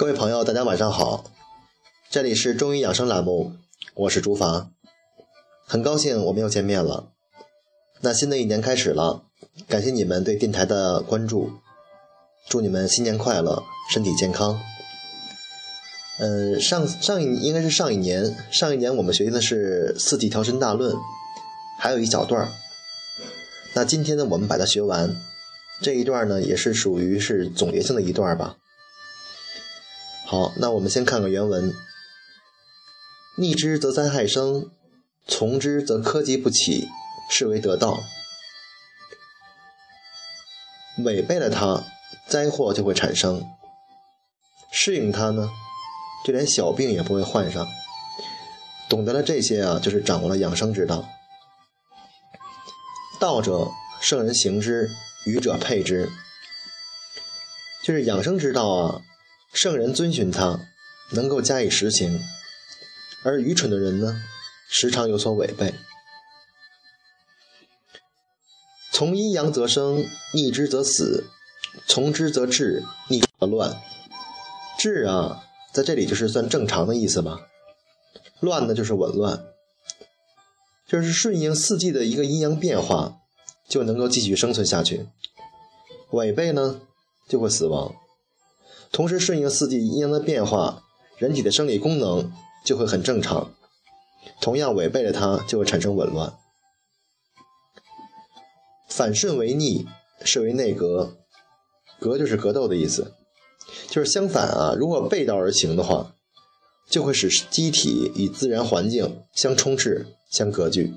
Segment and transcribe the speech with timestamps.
[0.00, 1.24] 各位朋友，大家晚上好，
[2.08, 3.52] 这里是中医养生栏目，
[3.92, 4.70] 我是朱凡，
[5.66, 7.10] 很高兴我们又见面了。
[8.00, 9.24] 那新的一年开始了，
[9.68, 11.52] 感谢你们对电台的关注，
[12.48, 13.62] 祝你们新年快乐，
[13.92, 14.58] 身体健康。
[16.18, 20.94] 嗯，上上一应该是上一年，上一年我们学习的是《四季调身大论》，
[21.78, 22.48] 还有一小段儿。
[23.74, 25.14] 那今天呢，我们把它学完，
[25.82, 28.56] 这一段呢也是属于是总结性的一段吧。
[30.30, 31.74] 好，那我们先看看原文：
[33.36, 34.70] 逆之则灾害生，
[35.26, 36.88] 从之则苛疾不起，
[37.28, 38.04] 是为得道；
[41.04, 41.82] 违背了它，
[42.28, 43.40] 灾祸就会产生；
[44.70, 45.50] 适应它呢？
[46.24, 47.66] 就连小病也不会患上。
[48.88, 51.08] 懂得了这些啊，就是掌握了养生之道。
[53.18, 53.68] 道者，
[54.00, 54.88] 圣人行之，
[55.26, 56.08] 愚者配之。
[57.82, 59.02] 就是养生之道啊，
[59.52, 60.60] 圣人遵循它，
[61.12, 62.18] 能够加以实行；
[63.22, 64.22] 而愚蠢的人呢，
[64.68, 65.74] 时常有所违背。
[68.92, 71.24] 从阴阳则生，逆之则死；
[71.86, 73.80] 从之则治，逆则乱。
[74.78, 75.44] 治啊。
[75.72, 77.46] 在这里就是算正常的意思吧，
[78.40, 79.44] 乱呢就是紊乱，
[80.88, 83.20] 就是顺应四季的一个阴阳变化，
[83.68, 85.06] 就能够继续生存下去；
[86.10, 86.80] 违背呢
[87.28, 87.94] 就会死亡。
[88.92, 90.82] 同时顺应四季阴阳的变化，
[91.16, 92.32] 人体的生理功能
[92.64, 93.52] 就会很正常；
[94.40, 96.34] 同样违背了它，就会产生紊乱。
[98.88, 99.86] 反顺为逆，
[100.24, 101.16] 是为内格，
[102.00, 103.14] 格就是格斗的意思。
[103.88, 106.16] 就是相反啊，如果背道而行的话，
[106.88, 110.92] 就会使机体与自然环境相冲斥、相隔绝。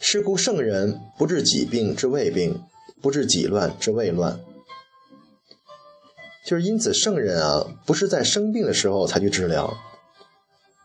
[0.00, 2.64] 是故圣人不治己病之未病，
[3.00, 4.40] 不治己乱之未乱。
[6.44, 9.76] 就是因此，圣人啊，不是在生病的时候才去治疗，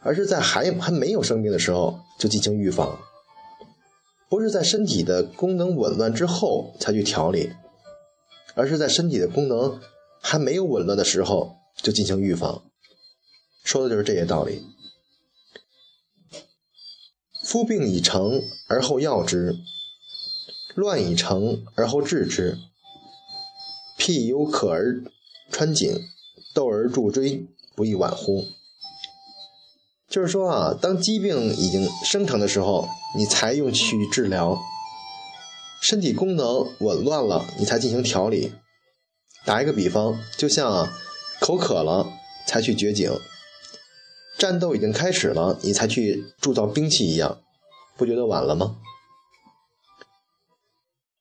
[0.01, 2.99] 而是在还还没有生病的时候就进行预防；
[4.29, 7.51] 不是在身体的功能紊乱之后才去调理。
[8.59, 9.79] 而是在身体的功能
[10.19, 12.63] 还没有紊乱的时候就进行预防，
[13.63, 14.63] 说的就是这些道理。
[17.43, 19.55] 夫病已成而后药之，
[20.73, 22.57] 乱已成而后治之。
[23.99, 25.03] 譬犹可而
[25.49, 26.01] 穿井，
[26.53, 28.45] 斗而助锥，不亦晚乎？
[30.09, 34.57] 就是说啊，当疾病已经生成的时候，你才用去治疗。
[35.81, 38.53] 身体功能紊乱了，你才进行调理。
[39.45, 40.87] 打一个比方，就像
[41.39, 42.07] 口渴了
[42.47, 43.11] 才去掘井，
[44.37, 47.39] 战斗已经开始了，你才去铸造兵器一样，
[47.95, 48.77] 不觉得晚了吗？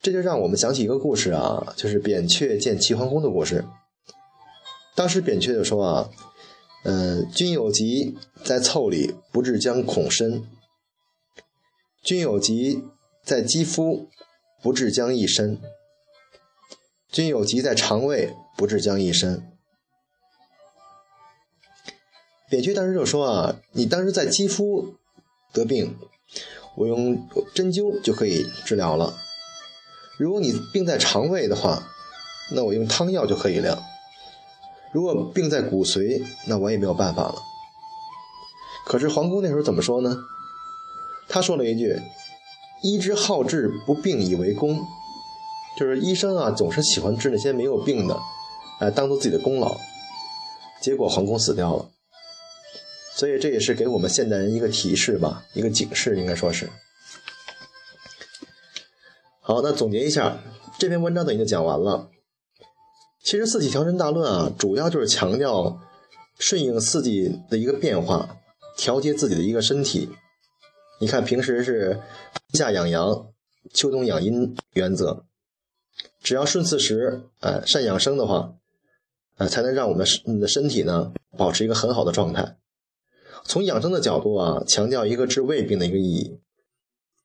[0.00, 3.64] 这就让我们想起一个故事啊，就是扁鹊见齐桓公的故事。
[4.96, 6.10] 当时扁鹊就说啊，
[6.82, 10.42] 嗯，君有疾在腠理，不治将恐深；
[12.02, 12.82] 君有疾
[13.22, 14.08] 在肌肤。
[14.62, 15.60] 不治将一身，
[17.12, 19.46] 君有疾在肠胃，不治将一身。
[22.50, 24.96] 扁鹊当时就说啊，你当时在肌肤
[25.52, 25.96] 得病，
[26.74, 29.14] 我用针灸就可以治疗了；
[30.18, 31.86] 如果你病在肠胃的话，
[32.50, 33.78] 那我用汤药就可以了；
[34.92, 37.34] 如果病在骨髓，那我也没有办法了。
[38.86, 40.16] 可是皇宫那时候怎么说呢？
[41.28, 42.00] 他说了一句。
[42.82, 44.86] 医之好治不病以为功，
[45.78, 48.20] 就是医生啊，总是喜欢治那些没有病的，
[48.78, 49.74] 哎，当做自己的功劳。
[50.82, 51.88] 结果皇宫死掉了，
[53.14, 56.68] 所以这也是给我们现代人一个提示吧，一个警示，应该说是。
[59.40, 60.38] 好，那总结一下，
[60.78, 62.10] 这篇文章等于就讲完了。
[63.26, 65.80] 其实《四季调身大论》啊，主要就是强调
[66.38, 68.36] 顺应四季的一个变化，
[68.76, 70.08] 调节自己的一个身体。
[71.00, 72.00] 你看，平时是
[72.52, 73.26] 夏养阳，
[73.74, 75.24] 秋冬养阴原则，
[76.22, 78.54] 只要顺四时，哎，善养生的话，
[79.38, 82.56] 呃，才能让我们你的身体呢保持一个很好的状态。
[83.42, 86.38] 从养生的角度啊，强调一个治胃病的一个意义，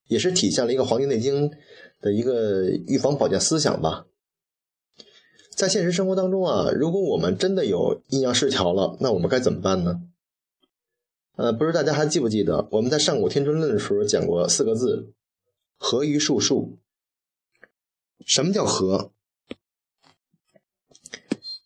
[0.08, 1.52] 也是体现了一个《黄帝内经》
[2.02, 4.08] 的一个预防保健思想吧。
[5.56, 10.02] 在现实生活当中啊，如果我们真的有阴阳失调了，那我们该怎么办呢？
[11.36, 15.14] 呃，不知大家还记不记得我们在上古天春论的时候讲过四个字
[15.78, 16.78] “和于术数”。
[18.26, 19.12] 什么叫和？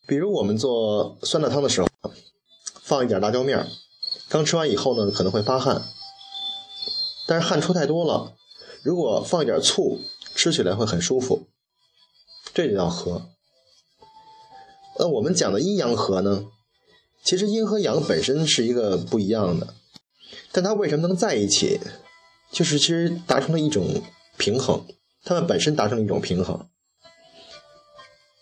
[0.08, 1.88] 比如我们做酸辣汤的时候，
[2.82, 3.68] 放一点辣椒面
[4.30, 5.84] 刚吃完以后呢，可能会发汗，
[7.28, 8.36] 但是汗出太多了，
[8.84, 10.00] 如果放一点醋，
[10.36, 11.48] 吃起来会很舒服，
[12.54, 13.30] 这就叫和。
[14.98, 16.46] 那我们讲的阴阳和呢？
[17.24, 19.74] 其实阴和阳本身是一个不一样的，
[20.52, 21.80] 但它为什么能在一起？
[22.52, 24.04] 就是其实达成了一种
[24.38, 24.86] 平衡，
[25.24, 26.68] 它们本身达成了一种平衡。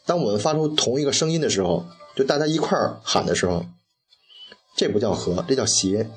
[0.05, 1.85] 当我们发出同一个声音的时候，
[2.15, 3.65] 就大家一块儿喊的时候，
[4.75, 6.09] 这不叫和，这叫谐。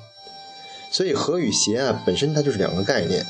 [0.91, 3.25] 所以和与谐啊，本身它就是两个概念。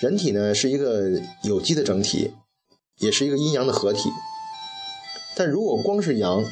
[0.00, 2.32] 人体呢是一个有机的整体，
[2.98, 4.08] 也是一个阴阳的合体。
[5.36, 6.44] 但如果光是阳，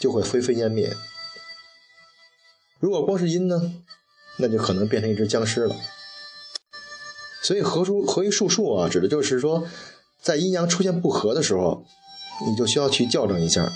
[0.00, 0.90] 就会灰飞烟灭；
[2.78, 3.74] 如果光是阴呢，
[4.38, 5.76] 那就可能变成一只僵尸了。
[7.42, 9.66] 所以合出合一术数啊，指的就是说，
[10.20, 11.84] 在阴阳出现不合的时候，
[12.46, 13.70] 你就需要去校正一下，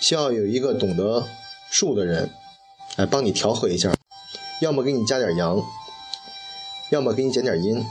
[0.00, 1.28] 需要有一个懂得
[1.70, 2.30] 术的人
[2.96, 3.94] 来帮你调和一下，
[4.60, 5.62] 要么给你加点阳，
[6.90, 7.84] 要么给你减点阴，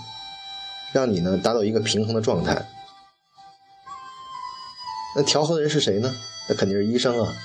[0.91, 2.65] 让你呢达到一个平衡的状态。
[5.15, 6.13] 那调和的人是谁呢？
[6.49, 7.35] 那肯定是医生啊。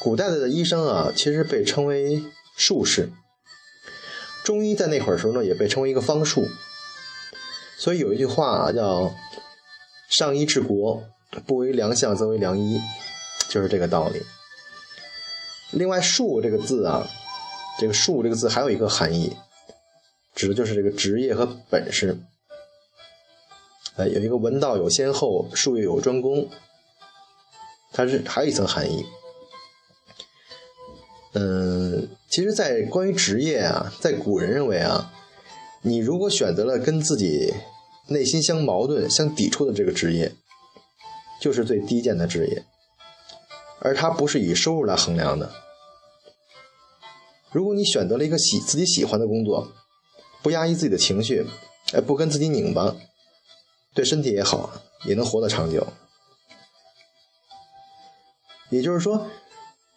[0.00, 2.22] 古代的医生啊，其实被称为
[2.56, 3.10] 术士。
[4.42, 6.48] 中医在那会儿时候呢，也被称为一个方术。
[7.78, 9.14] 所以有一句话啊，叫
[10.10, 11.04] “上医治国，
[11.46, 12.80] 不为良相，则为良医”，
[13.48, 14.22] 就是这个道理。
[15.70, 17.08] 另外，“术”这个字啊，
[17.78, 19.36] 这个“术”这个字还有一个含义，
[20.34, 22.18] 指的就是这个职业和本事。
[23.96, 26.48] 呃，有一个文道有先后，术业有专攻，
[27.92, 29.04] 它是还有一层含义。
[31.34, 35.12] 嗯，其实，在关于职业啊，在古人认为啊，
[35.82, 37.54] 你如果选择了跟自己
[38.08, 40.32] 内心相矛盾、相抵触的这个职业，
[41.40, 42.64] 就是最低贱的职业，
[43.80, 45.50] 而它不是以收入来衡量的。
[47.50, 49.72] 如果你选择了一个喜自己喜欢的工作，
[50.42, 51.46] 不压抑自己的情绪，
[51.92, 52.96] 哎，不跟自己拧巴。
[53.94, 54.70] 对身体也好，
[55.04, 55.86] 也能活得长久。
[58.70, 59.26] 也就是说，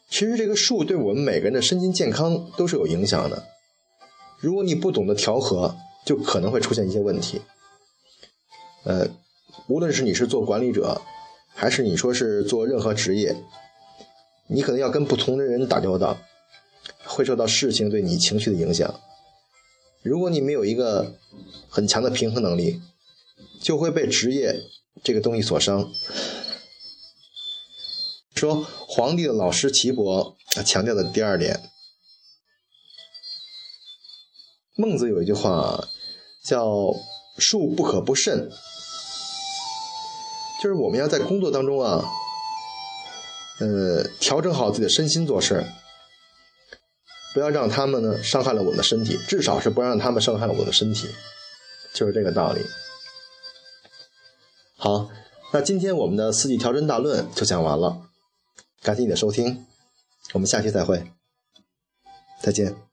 [0.10, 3.48] 其实这个术对我们每个人的身心健康都是有影响的。
[4.40, 5.76] 如果你不懂得调和，
[6.06, 7.42] 就可能会出现一些问题。
[8.84, 9.08] 呃，
[9.68, 11.02] 无论是你是做管理者，
[11.54, 13.36] 还是你说是做任何职业，
[14.48, 16.18] 你可能要跟不同的人打交道，
[17.06, 19.00] 会受到事情对你情绪的影响。
[20.04, 21.16] 如果你没有一个
[21.70, 22.82] 很强的平衡能力，
[23.66, 24.62] 就会被职业
[25.04, 25.92] 这个东西所伤。
[28.36, 31.72] 说皇帝的老师岐伯强调的第二点，
[34.76, 35.88] 孟子有一句话
[36.44, 36.94] 叫
[37.40, 38.52] “术不可不慎”，
[40.62, 42.06] 就是我们要在工作当中啊，
[43.62, 45.66] 呃，调整好自己的身心做事，
[47.34, 51.08] 不要让他们呢伤害了我们的身体，至少是不让他们伤害了我的身体，
[51.96, 52.62] 就是这个道理。
[54.86, 55.10] 好，
[55.52, 58.04] 那今天我们的四季调针大论就讲完了，
[58.84, 59.66] 感谢你的收听，
[60.34, 61.12] 我们下期再会，
[62.40, 62.85] 再见。